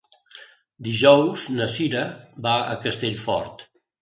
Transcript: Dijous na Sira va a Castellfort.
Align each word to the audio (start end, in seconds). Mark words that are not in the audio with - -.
Dijous 0.87 1.43
na 1.57 1.67
Sira 1.75 2.01
va 2.47 2.55
a 2.73 2.79
Castellfort. 2.89 3.67